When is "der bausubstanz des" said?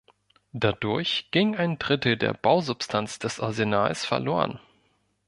2.17-3.39